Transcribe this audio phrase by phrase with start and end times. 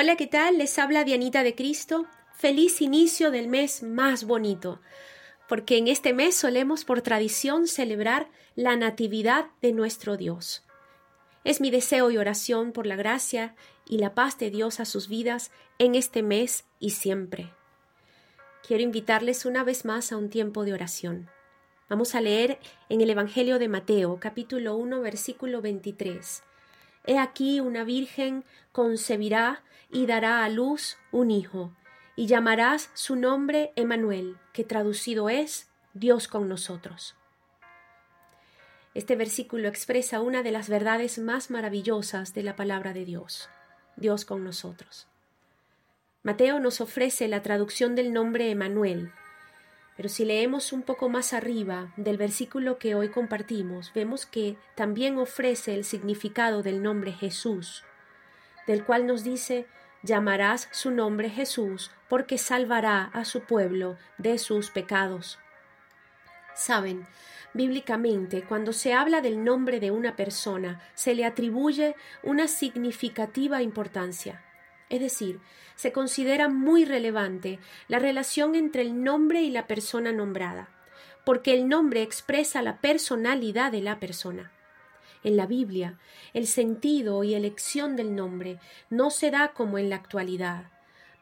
[0.00, 0.58] Hola, ¿qué tal?
[0.58, 2.06] Les habla Dianita de Cristo.
[2.32, 4.80] Feliz inicio del mes más bonito,
[5.48, 10.64] porque en este mes solemos por tradición celebrar la Natividad de nuestro Dios.
[11.42, 13.56] Es mi deseo y oración por la gracia
[13.88, 17.52] y la paz de Dios a sus vidas en este mes y siempre.
[18.64, 21.28] Quiero invitarles una vez más a un tiempo de oración.
[21.88, 26.44] Vamos a leer en el Evangelio de Mateo, capítulo 1, versículo 23.
[27.08, 31.74] He aquí una virgen concebirá y dará a luz un hijo,
[32.16, 37.16] y llamarás su nombre Emanuel, que traducido es Dios con nosotros.
[38.92, 43.48] Este versículo expresa una de las verdades más maravillosas de la palabra de Dios,
[43.96, 45.08] Dios con nosotros.
[46.22, 49.12] Mateo nos ofrece la traducción del nombre Emanuel,
[49.98, 55.18] pero si leemos un poco más arriba del versículo que hoy compartimos, vemos que también
[55.18, 57.82] ofrece el significado del nombre Jesús,
[58.68, 59.66] del cual nos dice,
[60.04, 65.40] llamarás su nombre Jesús, porque salvará a su pueblo de sus pecados.
[66.54, 67.04] Saben,
[67.52, 74.44] bíblicamente, cuando se habla del nombre de una persona, se le atribuye una significativa importancia.
[74.90, 75.40] Es decir,
[75.74, 77.58] se considera muy relevante
[77.88, 80.68] la relación entre el nombre y la persona nombrada,
[81.24, 84.50] porque el nombre expresa la personalidad de la persona.
[85.22, 85.98] En la Biblia,
[86.32, 90.70] el sentido y elección del nombre no se da como en la actualidad.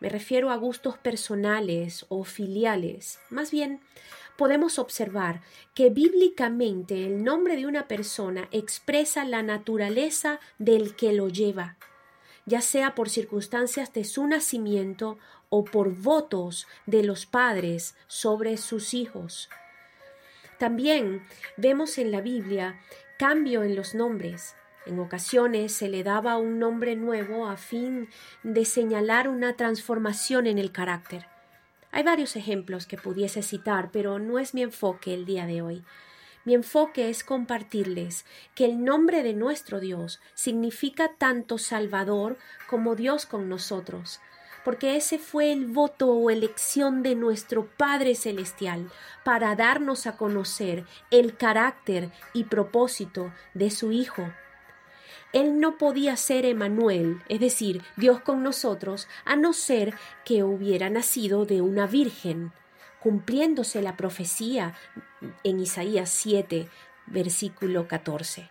[0.01, 3.19] Me refiero a gustos personales o filiales.
[3.31, 3.81] Más bien,
[4.37, 5.41] podemos observar
[5.75, 11.77] que bíblicamente el nombre de una persona expresa la naturaleza del que lo lleva
[12.47, 18.95] ya sea por circunstancias de su nacimiento o por votos de los padres sobre sus
[18.95, 19.51] hijos.
[20.59, 21.23] También
[21.57, 22.81] vemos en la Biblia
[23.19, 24.57] cambio en los nombres.
[24.87, 28.09] En ocasiones se le daba un nombre nuevo a fin
[28.43, 31.27] de señalar una transformación en el carácter.
[31.91, 35.85] Hay varios ejemplos que pudiese citar, pero no es mi enfoque el día de hoy.
[36.47, 38.25] Mi enfoque es compartirles
[38.55, 42.39] que el nombre de nuestro Dios significa tanto Salvador
[42.71, 44.21] como Dios con nosotros,
[44.65, 48.93] porque ese fue el voto o elección de nuestro Padre Celestial
[49.25, 54.33] para darnos a conocer el carácter y propósito de su Hijo.
[55.33, 60.91] Él no podía ser Emanuel, es decir, Dios con nosotros, a no ser que hubiera
[60.91, 62.53] nacido de una virgen
[63.07, 64.75] cumpliéndose la profecía
[65.45, 66.69] en Isaías 7,
[67.07, 68.51] versículo 14.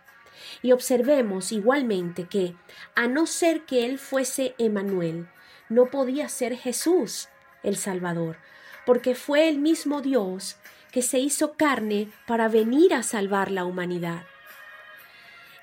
[0.62, 2.56] Y observemos igualmente que,
[2.94, 5.28] a no ser que Él fuese Emanuel,
[5.68, 7.28] no podía ser Jesús
[7.64, 8.38] el Salvador,
[8.86, 10.56] porque fue el mismo Dios
[10.90, 14.22] que se hizo carne para venir a salvar la humanidad.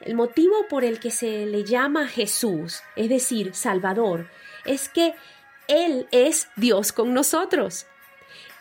[0.02, 4.30] El motivo por el que se le llama Jesús, es decir, Salvador,
[4.66, 5.16] es que
[5.68, 7.88] Él es Dios con nosotros.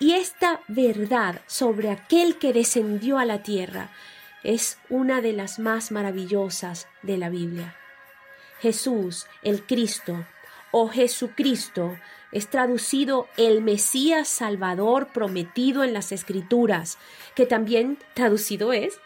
[0.03, 3.93] Y esta verdad sobre aquel que descendió a la tierra
[4.43, 7.77] es una de las más maravillosas de la Biblia.
[8.59, 10.27] Jesús, el Cristo,
[10.73, 11.97] o Jesucristo,
[12.33, 16.99] es traducido el Mesías Salvador prometido en las Escrituras,
[17.37, 18.99] que también traducido es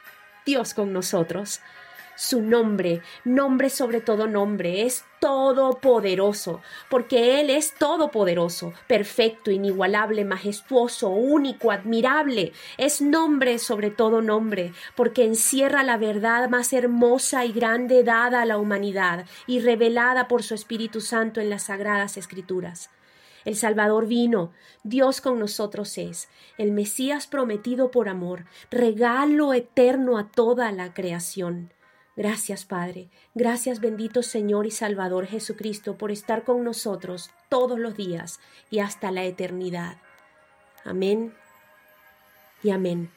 [0.46, 1.60] Dios con nosotros.
[2.18, 11.10] Su nombre, nombre sobre todo nombre, es todopoderoso, porque Él es todopoderoso, perfecto, inigualable, majestuoso,
[11.10, 12.54] único, admirable.
[12.78, 18.46] Es nombre sobre todo nombre, porque encierra la verdad más hermosa y grande dada a
[18.46, 22.88] la humanidad y revelada por su Espíritu Santo en las sagradas Escrituras.
[23.44, 24.52] El Salvador vino,
[24.84, 31.70] Dios con nosotros es, el Mesías prometido por amor, regalo eterno a toda la creación.
[32.16, 33.10] Gracias, Padre.
[33.34, 38.40] Gracias, bendito Señor y Salvador Jesucristo, por estar con nosotros todos los días
[38.70, 39.98] y hasta la eternidad.
[40.84, 41.34] Amén
[42.62, 43.15] y amén.